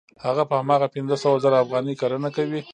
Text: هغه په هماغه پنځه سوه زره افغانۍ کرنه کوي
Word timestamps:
هغه 0.25 0.43
په 0.49 0.55
هماغه 0.61 0.87
پنځه 0.95 1.15
سوه 1.23 1.37
زره 1.43 1.57
افغانۍ 1.63 1.95
کرنه 2.01 2.29
کوي 2.35 2.61